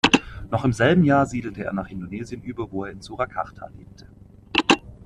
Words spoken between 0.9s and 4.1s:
Jahr siedelte er nach Indonesien über, wo er in Surakarta lebte.